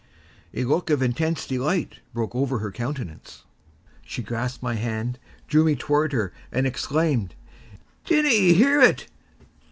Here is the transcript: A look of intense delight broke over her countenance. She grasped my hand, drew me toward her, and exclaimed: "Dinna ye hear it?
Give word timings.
A 0.55 0.63
look 0.63 0.89
of 0.89 1.03
intense 1.03 1.45
delight 1.45 1.99
broke 2.11 2.33
over 2.35 2.57
her 2.57 2.71
countenance. 2.71 3.43
She 4.03 4.23
grasped 4.23 4.63
my 4.63 4.73
hand, 4.73 5.19
drew 5.47 5.63
me 5.63 5.75
toward 5.75 6.11
her, 6.11 6.33
and 6.51 6.65
exclaimed: 6.65 7.35
"Dinna 8.05 8.29
ye 8.29 8.53
hear 8.55 8.81
it? 8.81 9.05